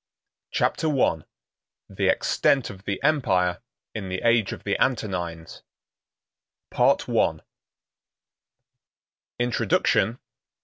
Chapter 0.49 0.87
I: 0.99 1.25
The 1.87 2.07
Extent 2.09 2.71
Of 2.71 2.85
The 2.85 2.99
Empire 3.03 3.61
In 3.93 4.09
The 4.09 4.19
Age 4.23 4.51
Of 4.51 4.63
The 4.63 4.75
Antonines—Part 4.79 7.07
I. 7.07 7.39
Introduction. 9.37 10.17